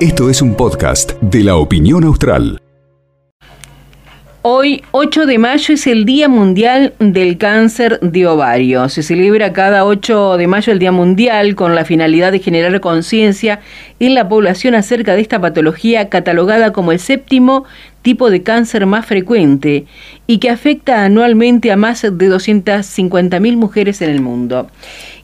[0.00, 2.60] Esto es un podcast de la opinión austral.
[4.48, 8.88] Hoy, 8 de mayo, es el Día Mundial del Cáncer de Ovario.
[8.88, 13.58] Se celebra cada 8 de mayo el Día Mundial con la finalidad de generar conciencia
[13.98, 17.64] en la población acerca de esta patología catalogada como el séptimo
[18.02, 19.86] tipo de cáncer más frecuente
[20.28, 24.68] y que afecta anualmente a más de 250.000 mujeres en el mundo.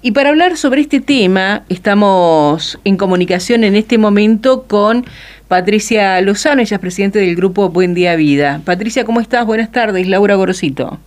[0.04, 5.04] Y para hablar sobre este tema, estamos en comunicación en este momento con
[5.46, 8.60] Patricia Lozano, ella es presidente del grupo Buen Día Vida.
[8.64, 9.46] Patricia, ¿cómo estás?
[9.46, 10.98] Buenas tardes, Laura Gorosito.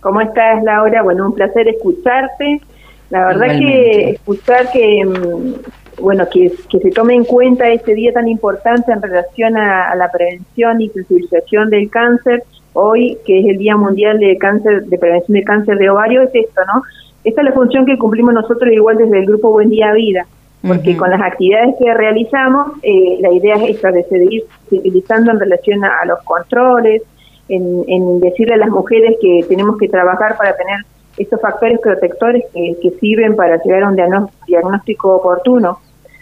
[0.00, 1.02] ¿Cómo estás, Laura?
[1.02, 2.62] Bueno, un placer escucharte.
[3.10, 8.28] La verdad que escuchar que, mm, bueno, que, se tome en cuenta este día tan
[8.28, 13.76] importante en relación a, la prevención y sensibilización del cáncer, hoy que es el Día
[13.76, 16.82] Mundial de Cáncer, de Prevención del Cáncer de Ovario, es esto, ¿no?
[17.24, 20.26] Esta es la función que cumplimos nosotros igual desde el grupo Buen Día Vida,
[20.66, 25.40] porque con las actividades que realizamos, eh, la idea es esta de seguir utilizando en
[25.40, 27.02] relación a, los controles,
[27.48, 30.80] en, decirle a las mujeres que tenemos que trabajar para tener
[31.16, 35.78] estos factores protectores que, sirven para llegar a un diagnóstico oportuno.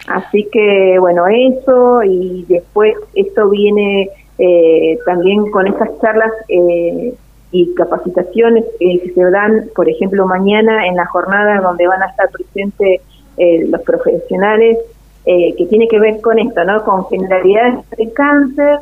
[0.07, 4.09] Así que, bueno, eso y después esto viene
[4.39, 7.13] eh, también con estas charlas eh,
[7.51, 12.07] y capacitaciones eh, que se dan, por ejemplo, mañana en la jornada donde van a
[12.07, 13.01] estar presentes
[13.37, 14.77] eh, los profesionales,
[15.25, 16.83] eh, que tiene que ver con esto, ¿no?
[16.83, 18.79] Con generalidades del cáncer,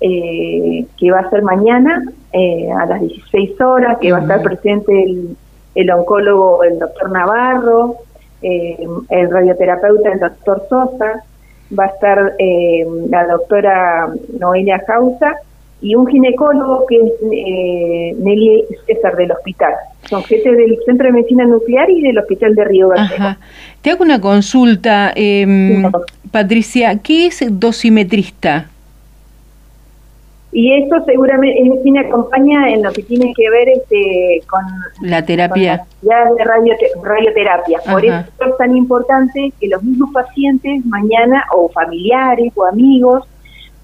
[0.00, 5.36] que va a ser mañana a las 16 horas, que va a estar presente el,
[5.74, 7.96] el oncólogo, el doctor Navarro,
[8.40, 11.24] el radioterapeuta, el doctor Sosa,
[11.76, 12.32] va a estar
[13.08, 14.08] la doctora
[14.38, 15.34] Noelia Jausa,
[15.80, 19.74] y un ginecólogo que es eh, Nelly César del hospital.
[20.08, 23.36] Son gente del Centro de Medicina Nuclear y del Hospital de Río Gallegos.
[23.82, 25.46] Te hago una consulta, eh,
[26.32, 28.68] Patricia, ¿qué es dosimetrista?
[30.50, 34.62] Y eso seguramente es me acompaña en lo que tiene que ver este con
[35.02, 35.84] la terapia.
[36.02, 37.80] ya de radio, radioterapia.
[37.88, 43.24] Por eso es tan importante que los mismos pacientes mañana o familiares o amigos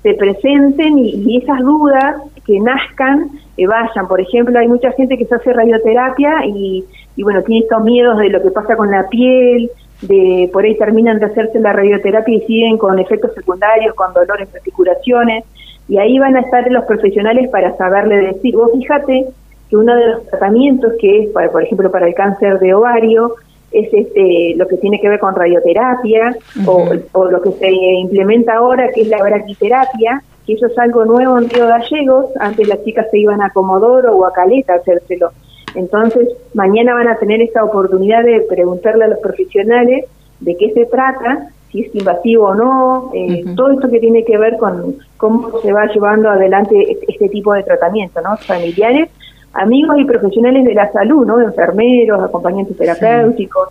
[0.05, 4.07] se presenten y, esas dudas que nazcan eh, vayan.
[4.07, 6.85] Por ejemplo, hay mucha gente que se hace radioterapia y,
[7.23, 9.71] bueno, tiene estos miedos de lo que pasa con la piel,
[10.03, 14.55] de por ahí terminan de hacerse la radioterapia y siguen con efectos secundarios, con dolores,
[14.55, 15.45] articulaciones,
[15.89, 19.27] y ahí van a estar los profesionales para saberle decir, vos fíjate
[19.71, 23.37] que uno de los tratamientos que es, para, por ejemplo, para el cáncer de ovario,
[23.75, 28.89] es este, lo que tiene que ver con radioterapia o, lo que se implementa ahora,
[28.95, 32.27] que es la braquiterapia, que eso es algo nuevo en Río Gallegos.
[32.39, 35.31] Antes las chicas se iban a Comodoro o a Caleta a hacérselo.
[35.75, 40.05] Entonces, mañana van a tener esta oportunidad de preguntarle a los profesionales
[40.39, 44.39] de qué se trata, si es invasivo o no, eh, todo esto que tiene que
[44.39, 48.37] ver con cómo se va llevando adelante este, este tipo de tratamiento, ¿no?
[48.37, 49.11] Familiares
[49.55, 51.41] amigos y profesionales de la salud, ¿no?
[51.41, 53.69] Enfermeros, acompañantes terapéuticos.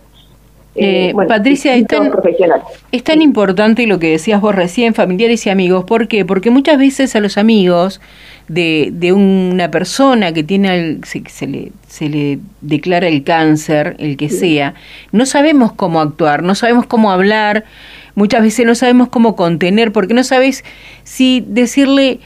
[0.76, 2.10] Eh, eh, Patricia, es tan,
[2.90, 5.84] es tan importante lo que decías vos recién, familiares y amigos.
[5.84, 6.24] ¿Por qué?
[6.24, 8.00] Porque muchas veces a los amigos
[8.48, 14.28] de, de una persona que tiene se, le, se le declara el cáncer, el que
[14.28, 14.74] sea,
[15.12, 17.64] no sabemos cómo actuar, no sabemos cómo hablar,
[18.16, 20.64] muchas veces no sabemos cómo contener, porque no sabes
[21.04, 22.20] si decirle,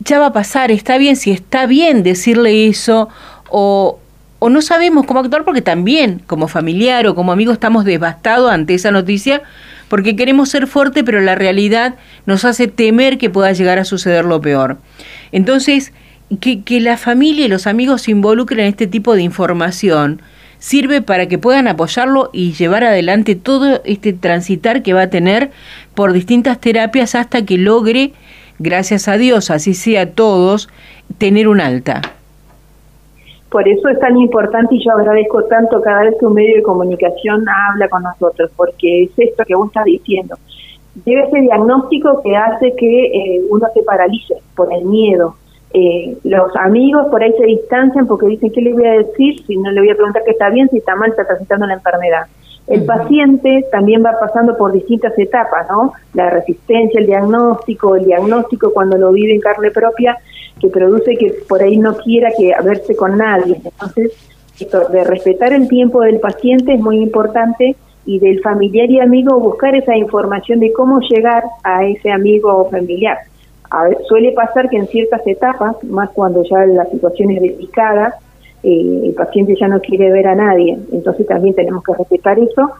[0.00, 3.08] ya va a pasar, está bien, si está bien decirle eso,
[3.48, 3.98] o,
[4.38, 8.74] o no sabemos cómo actuar porque también como familiar o como amigo estamos devastados ante
[8.74, 9.42] esa noticia
[9.88, 14.24] porque queremos ser fuerte, pero la realidad nos hace temer que pueda llegar a suceder
[14.24, 14.78] lo peor.
[15.32, 15.92] Entonces,
[16.38, 20.22] que, que la familia y los amigos se involucren en este tipo de información
[20.60, 25.50] sirve para que puedan apoyarlo y llevar adelante todo este transitar que va a tener
[25.94, 28.12] por distintas terapias hasta que logre,
[28.60, 30.68] gracias a Dios, así sea todos,
[31.18, 32.02] tener un alta.
[33.50, 36.62] Por eso es tan importante y yo agradezco tanto cada vez que un medio de
[36.62, 40.36] comunicación habla con nosotros, porque es esto que vos estás diciendo.
[41.04, 45.34] Debe ese diagnóstico que hace que eh, uno se paralice por el miedo,
[45.72, 49.56] eh, los amigos por ahí se distancian porque dicen, ¿qué le voy a decir si
[49.56, 52.26] no le voy a preguntar que está bien, si está mal, está transitando la enfermedad?
[52.66, 55.92] El paciente también va pasando por distintas etapas, ¿no?
[56.14, 60.18] La resistencia, el diagnóstico, el diagnóstico cuando lo vive en carne propia,
[60.60, 63.60] que produce que por ahí no quiera que verse con nadie.
[63.64, 64.12] Entonces,
[64.58, 67.74] esto de respetar el tiempo del paciente es muy importante
[68.06, 72.70] y del familiar y amigo buscar esa información de cómo llegar a ese amigo o
[72.70, 73.18] familiar
[74.08, 78.14] suele pasar que en ciertas etapas, más cuando ya la situación es delicada,
[78.62, 82.70] eh, el paciente ya no quiere ver a nadie, entonces también tenemos que respetar eso,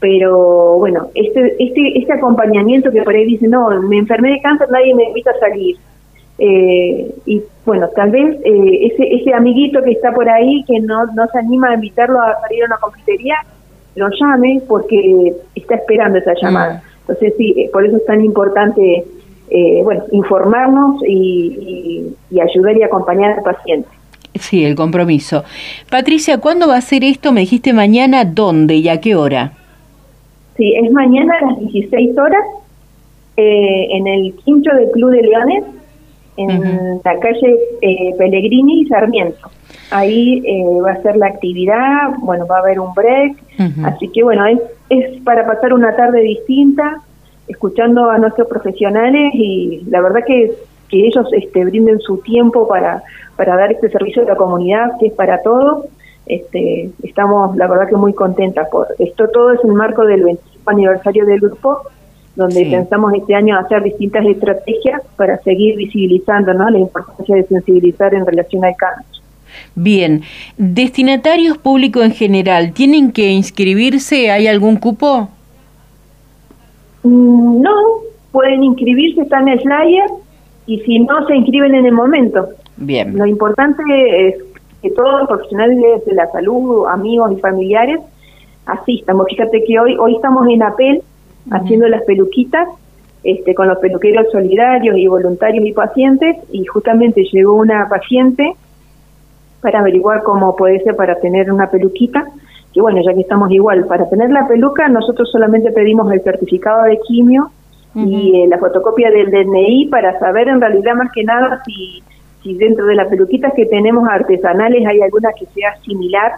[0.00, 4.68] pero bueno, este, este, este acompañamiento que por ahí dice, no, me enfermé de cáncer,
[4.70, 5.76] nadie me invita a salir.
[6.40, 11.06] Eh, y bueno, tal vez eh, ese, ese amiguito que está por ahí, que no,
[11.06, 13.36] no se anima a invitarlo a salir a una confitería,
[13.96, 16.74] lo llame porque está esperando esa llamada.
[16.74, 17.00] Mm.
[17.00, 19.04] Entonces sí, eh, por eso es tan importante
[19.82, 23.88] bueno, informarnos y, y ayudar y acompañar al paciente.
[24.38, 25.44] Sí, el compromiso.
[25.90, 27.32] Patricia, ¿cuándo va a ser esto?
[27.32, 29.52] Me dijiste mañana, ¿dónde y a qué hora?
[30.56, 32.44] Sí, es mañana a las 16 horas
[33.36, 35.64] eh, en el quincho del Club de Leones,
[36.36, 39.50] en la calle eh, Pellegrini y Sarmiento.
[39.90, 43.36] Ahí eh, va a ser la actividad, bueno, va a haber un break,
[43.84, 44.58] así que bueno, es,
[44.90, 47.00] es para pasar una tarde distinta,
[47.48, 50.52] escuchando a nuestros profesionales y la verdad que,
[50.88, 53.02] que ellos este, brinden su tiempo para,
[53.36, 55.86] para dar este servicio a la comunidad, que es para todos
[56.28, 59.28] este, estamos, la verdad que muy contentas por esto.
[59.32, 61.78] Todo es en marco del 25 aniversario del grupo,
[62.36, 66.68] donde pensamos este año hacer distintas estrategias para seguir visibilizando ¿no?
[66.68, 69.22] la importancia de sensibilizar en relación al cáncer.
[69.74, 70.22] Bien,
[70.58, 74.30] destinatarios públicos en general, ¿tienen que inscribirse?
[74.30, 75.30] ¿Hay algún cupo?
[77.02, 77.72] Mm, no,
[78.30, 80.10] pueden inscribirse, está en el flyer
[80.68, 82.50] y si no, se inscriben en el momento.
[82.76, 83.16] Bien.
[83.16, 83.82] Lo importante
[84.28, 84.34] es
[84.82, 88.00] que todos los profesionales de la salud, amigos y familiares
[88.66, 89.16] asistan.
[89.28, 91.02] Fíjate que hoy hoy estamos en APEL
[91.50, 92.68] haciendo las peluquitas
[93.24, 98.52] este, con los peluqueros solidarios y voluntarios y pacientes y justamente llegó una paciente
[99.62, 102.26] para averiguar cómo puede ser para tener una peluquita
[102.74, 106.82] que bueno, ya que estamos igual, para tener la peluca nosotros solamente pedimos el certificado
[106.82, 107.50] de quimio
[108.06, 112.02] y eh, la fotocopia del DNI para saber en realidad más que nada si
[112.42, 116.32] si dentro de las peluquitas que tenemos artesanales hay alguna que sea similar.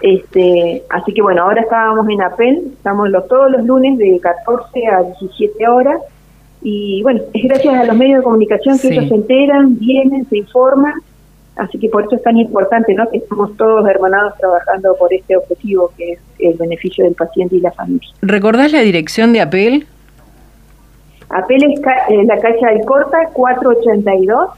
[0.00, 4.86] Este, así que bueno, ahora estábamos en APEL, estamos los, todos los lunes de 14
[4.88, 6.00] a 17 horas
[6.60, 10.38] y bueno, es gracias a los medios de comunicación que ellos se enteran, vienen, se
[10.38, 10.94] informan,
[11.54, 13.08] así que por eso es tan importante, ¿no?
[13.10, 17.60] Que estamos todos hermanados trabajando por este objetivo que es el beneficio del paciente y
[17.60, 18.08] la familia.
[18.22, 19.86] ¿Recordás la dirección de APEL?
[21.32, 24.50] APEL es la calle Alcorta 482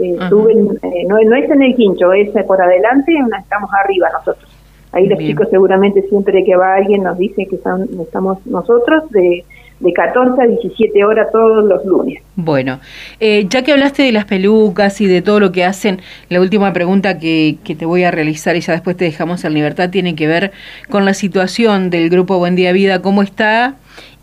[0.00, 4.50] eh, eh, no, no, es en el quincho, es por adelante, estamos arriba nosotros.
[4.92, 9.44] Ahí los chicos seguramente siempre que va alguien nos dice que estamos nosotros de,
[9.78, 12.20] de 14 a 17 horas todos los lunes.
[12.34, 12.80] Bueno,
[13.20, 16.72] eh, ya que hablaste de las pelucas y de todo lo que hacen, la última
[16.72, 20.16] pregunta que, que, te voy a realizar y ya después te dejamos en libertad tiene
[20.16, 20.50] que ver
[20.88, 23.76] con la situación del grupo Buen Día Vida, cómo está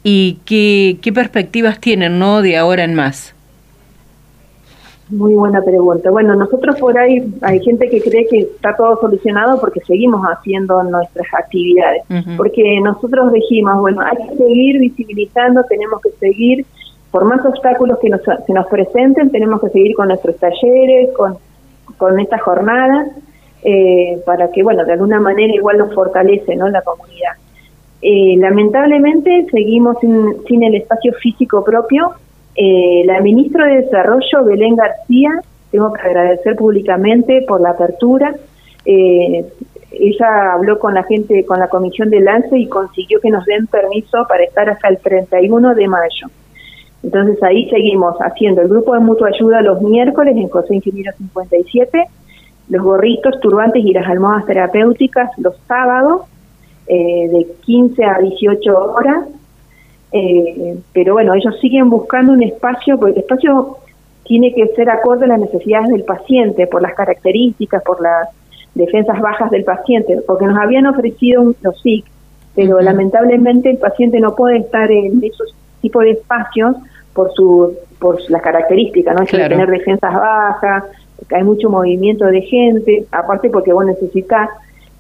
[0.10, 2.42] y qué, qué perspectivas tienen ¿no?
[2.42, 3.36] de ahora en más.
[5.10, 6.10] Muy buena pregunta.
[6.10, 10.82] Bueno, nosotros por ahí hay gente que cree que está todo solucionado porque seguimos haciendo
[10.84, 12.04] nuestras actividades.
[12.38, 16.66] Porque nosotros dijimos, bueno, hay que seguir visibilizando, tenemos que seguir,
[17.12, 21.38] por más obstáculos que nos, se nos presenten, tenemos que seguir con nuestros talleres, con,
[21.98, 23.10] con estas jornadas,
[23.62, 26.70] eh, para que, bueno, de alguna manera igual nos fortalece ¿no?
[26.70, 27.34] la comunidad.
[28.02, 32.14] Eh, lamentablemente seguimos sin, sin el espacio físico propio
[32.60, 35.30] eh, la ministra de Desarrollo, Belén García,
[35.70, 38.34] tengo que agradecer públicamente por la apertura.
[38.84, 39.46] Eh,
[39.92, 43.68] ella habló con la gente, con la comisión de lance y consiguió que nos den
[43.68, 46.28] permiso para estar hasta el 31 de mayo.
[47.04, 52.06] Entonces ahí seguimos haciendo el grupo de mutua ayuda los miércoles en José Ingeniero 57,
[52.70, 56.22] los gorritos, turbantes y las almohadas terapéuticas los sábados
[56.88, 59.26] eh, de 15 a 18 horas
[60.12, 63.78] eh, pero bueno, ellos siguen buscando un espacio, porque el espacio
[64.24, 68.30] tiene que ser acorde a las necesidades del paciente, por las características, por las
[68.74, 72.06] defensas bajas del paciente, porque nos habían ofrecido un, los SIC,
[72.56, 76.76] pero lamentablemente el paciente no puede estar en esos tipos de espacios
[77.14, 79.26] por su por las características, ¿no?
[79.26, 79.50] Claro.
[79.50, 80.84] tener defensas bajas,
[81.32, 84.50] hay mucho movimiento de gente, aparte porque vos necesitas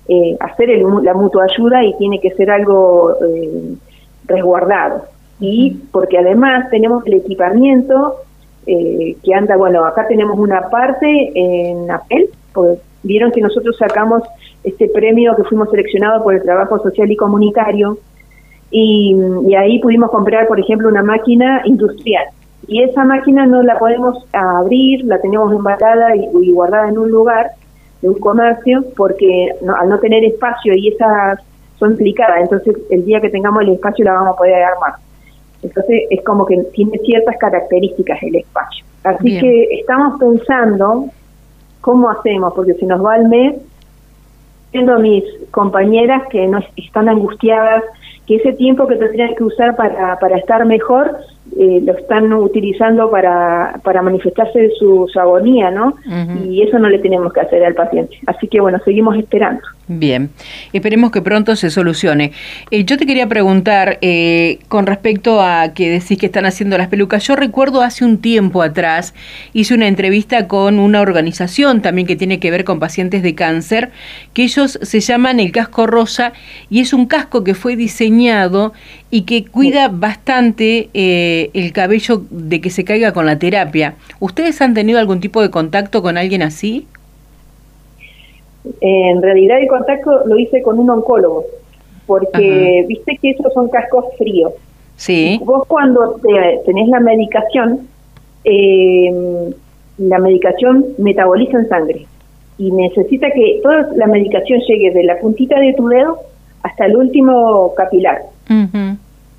[0.08, 3.76] eh, hacer el, la mutua ayuda y tiene que ser algo eh,
[4.26, 5.04] resguardado.
[5.40, 8.16] Y porque además tenemos el equipamiento
[8.66, 14.24] eh, que anda, bueno, acá tenemos una parte en APEL, porque vieron que nosotros sacamos
[14.64, 17.98] este premio que fuimos seleccionados por el trabajo social y comunitario,
[18.70, 19.16] y,
[19.56, 22.26] ahí pudimos comprar, por ejemplo, una máquina industrial.
[22.68, 27.52] Y esa máquina no la podemos abrir, la tenemos embalada y, guardada en un lugar
[28.02, 29.50] de un comercio, porque
[29.80, 31.40] al no tener espacio y esas
[31.80, 34.94] son implicadas, entonces el día que tengamos el espacio la vamos a poder armar.
[35.62, 38.86] Entonces es como que tiene ciertas características el espacio.
[39.04, 41.06] Así que estamos pensando
[41.82, 43.56] cómo hacemos, porque si nos va el mes,
[44.72, 47.84] viendo mis compañeras que no están angustiadas,
[48.26, 51.18] que ese tiempo que tendrían que usar para, para estar mejor
[51.60, 55.96] eh, lo están utilizando para, para manifestarse de su, agonía, ¿no?
[56.46, 58.18] Y eso no le tenemos que hacer al paciente.
[58.28, 59.62] Así que bueno, seguimos esperando.
[59.90, 60.32] Bien,
[60.74, 62.34] esperemos que pronto se solucione.
[62.72, 66.90] Eh, yo te quería preguntar eh, con respecto a que decís que están haciendo las
[66.90, 67.26] pelucas.
[67.26, 69.16] Yo recuerdo hace un tiempo atrás
[69.54, 73.92] hice una entrevista con una organización también que tiene que ver con pacientes de cáncer,
[74.34, 76.34] que ellos se llaman el casco rosa
[76.70, 78.74] y es un casco que fue diseñado
[79.10, 83.96] y que cuida bastante eh, el cabello de que se caiga con la terapia.
[84.20, 86.88] ¿Ustedes han tenido algún tipo de contacto con alguien así?
[88.82, 91.46] En realidad el contacto lo hice con un oncólogo,
[92.06, 94.54] porque viste que esos son cascos fríos.
[94.96, 95.40] Sí.
[95.44, 96.20] Vos cuando
[96.66, 97.88] tenés la medicación,
[98.44, 99.54] eh,
[99.98, 102.06] la medicación metaboliza en sangre
[102.58, 106.18] y necesita que toda la medicación llegue de la puntita de tu dedo
[106.64, 108.24] hasta el último capilar.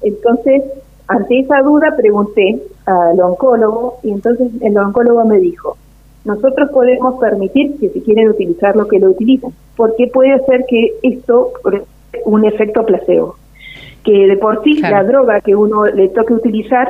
[0.02, 0.62] Entonces,
[1.08, 5.76] ante esa duda pregunté al oncólogo y entonces el oncólogo me dijo,
[6.24, 10.92] nosotros podemos permitir que si quieren utilizar lo que lo utilicen, porque puede ser que
[11.02, 11.52] esto
[12.24, 13.36] un efecto placebo,
[14.04, 16.88] que de por sí la droga que uno le toque utilizar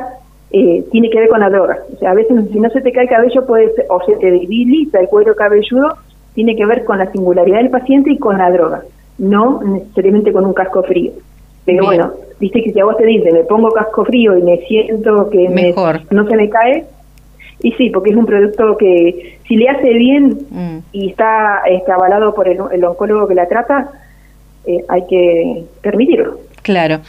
[0.51, 1.77] eh, tiene que ver con la droga.
[1.93, 4.15] O sea, a veces si no se te cae el cabello puede ser, o se
[4.15, 5.95] te debilita el cuero cabelludo,
[6.33, 8.83] tiene que ver con la singularidad del paciente y con la droga,
[9.17, 11.11] no necesariamente con un casco frío.
[11.65, 14.57] Pero bueno, viste que si a vos te dicen, me pongo casco frío y me
[14.67, 15.49] siento que
[16.11, 16.85] no se me cae,
[17.61, 20.77] y sí, porque es un producto que si le hace bien mm.
[20.93, 23.89] y está, está, avalado por el, oncólogo que la trata,
[24.65, 26.39] eh, hay que permitirlo.
[26.61, 27.01] Claro.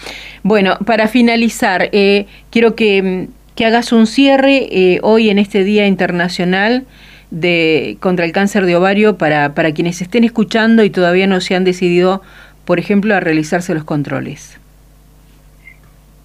[0.43, 5.87] Bueno, para finalizar, eh, quiero que, que, hagas un cierre eh, hoy en este Día
[5.87, 6.85] Internacional
[7.31, 11.55] de contra el cáncer de ovario para, para quienes estén escuchando y todavía no se
[11.55, 12.23] han decidido,
[12.65, 14.60] por ejemplo, a realizarse los controles.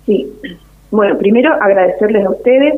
[0.05, 0.31] Sí.
[0.91, 2.75] Bueno, primero agradecerles a ustedes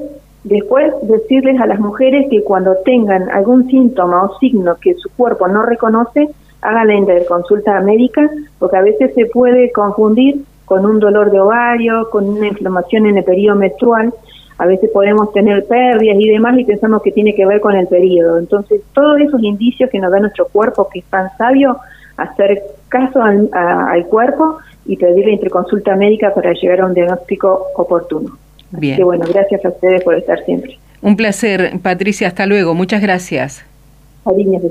[0.47, 5.45] Después decirles a las mujeres que cuando tengan algún síntoma o signo que su cuerpo
[5.49, 6.29] no reconoce,
[6.61, 12.09] hagan la consulta médica, porque a veces se puede confundir con un dolor de ovario,
[12.09, 14.13] con una inflamación en el periodo menstrual.
[14.57, 17.87] A veces podemos tener pérdidas y demás y pensamos que tiene que ver con el
[17.87, 18.37] periodo.
[18.37, 21.77] Entonces, todos esos indicios que nos da nuestro cuerpo, que es tan sabio,
[22.15, 28.37] hacer caso al cuerpo y pedirle interconsulta médica para llegar a un diagnóstico oportuno.
[28.71, 29.01] Bien.
[29.03, 30.77] bueno, gracias a ustedes por estar siempre.
[31.01, 32.73] Un placer, Patricia, hasta luego.
[32.73, 33.63] Muchas gracias.
[34.25, 34.61] Adiós,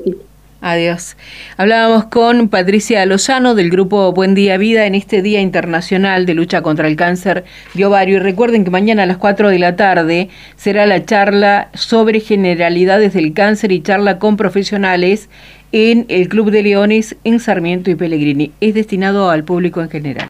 [0.61, 1.17] Adiós.
[1.57, 6.63] Hablábamos con Patricia Lozano del grupo Buen Día Vida en este Día Internacional de Lucha
[6.63, 7.45] contra el Cáncer
[7.75, 8.17] de Ovario.
[8.17, 13.15] Y recuerden que mañana a las 4 de la tarde será la charla sobre generalidades
[13.15, 15.29] del cáncer y charla con profesionales
[15.77, 18.51] en el Club de Leones en Sarmiento y Pellegrini.
[18.63, 20.29] Es destinado al público en general.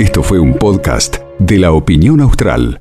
[0.00, 2.80] Esto fue un podcast de la opinión austral.